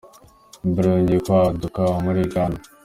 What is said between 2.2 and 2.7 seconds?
Uganda